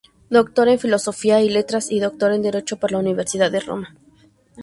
Doctor 0.31 0.67
en 0.67 0.79
Filosofía 0.79 1.43
y 1.43 1.49
Letras 1.51 1.91
y 1.91 1.99
Doctor 1.99 2.33
en 2.33 2.41
Derecho 2.41 2.77
por 2.77 2.91
la 2.91 2.97
Universidad 2.97 3.51
de 3.51 3.59
Roma. 3.59 3.95